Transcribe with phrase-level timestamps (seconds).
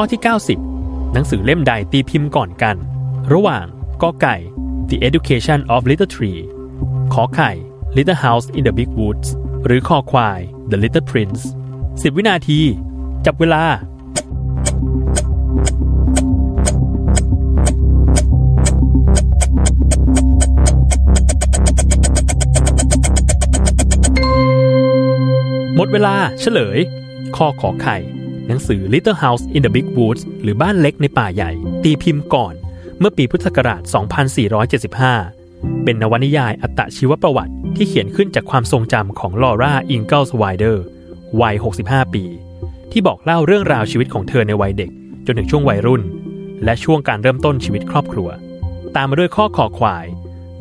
[0.00, 0.22] ข้อที่
[0.66, 2.76] 90 หนังสือเล่มใดตีพิมพ์ก่อนกัน
[3.32, 3.64] ระหว่าง
[4.02, 4.36] กอไก่
[4.90, 6.40] The Education of Little Tree
[7.14, 7.50] ขอไข่
[7.96, 9.28] Little House in the Big Woods
[9.66, 10.40] หรือคอควาย
[10.70, 11.42] The Little Prince
[11.80, 12.60] 10 วินาที
[13.26, 13.62] จับเวลา
[25.76, 26.78] หมดเวลาเฉลย
[27.36, 27.98] ข้อขอไข่
[28.48, 31.50] หนังสือ Little House in the Big Woods หรือบ้านเล็กในป่าใหญ่
[31.84, 32.54] ตีพิมพ์ก่อน
[32.98, 33.82] เมื่อปีพุทธศักราช
[35.02, 40.84] 2475 เป็นนวนิยายอัตชีวประวัติที่เขียนขึ้นจากความทรงจำของลอร่าอิงเกิลสไวเดอร์
[41.40, 42.24] วัย 65 ปี
[42.92, 44.90] ที่บอกเล่าเรื่องราวชีวิตของเธอในวัยเด็ก
[45.26, 46.02] จนถึงช่วงวัยรุ่น
[46.64, 48.28] และช่วงการเริ่มต้นชีวิตครอบครัว
[48.96, 50.06] ตามมาด้วยข้อขอควาย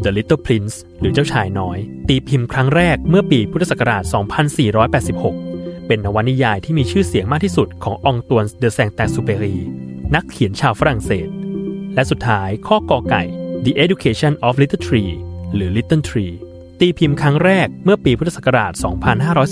[0.03, 5.46] The Little Prince หรือเจ้าชายน้อย ตีพิมพ์ครั้งแรกเมื่อปีพุทธศักราช 2486
[5.87, 9.55] เป็นนวนิยายที่มีชื่อเสียงมากที่สุดขององตวนเดอแซงแตซูเปรี
[10.15, 11.27] นักเขียนชาวฝรั่งเศส
[11.95, 13.23] และสุดท้ายข้อกอไก่
[13.65, 15.11] The Education of Little Tree
[15.53, 16.33] หรือ Little Tree
[16.79, 18.71] ตีพิมพ์ครั้งแรกเมื่อปีพุทธศักราช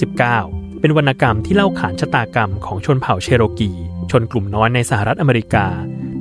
[0.02, 3.72] 2519 เป็นวรรณกรรมที่เล่าขานชะตากรรมของชนเผ่าเชโรกี
[4.12, 5.68] ชนกลุ่มน้อยในสหรัฐอเมริกา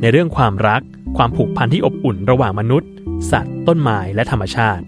[0.00, 0.82] ในเรื่องความรัก
[1.16, 2.90] ความผูกพันที่อบอุ่นระหว่างมนุษย์
[3.30, 4.84] สัตว์ ต้นไม้และธรรมชาติ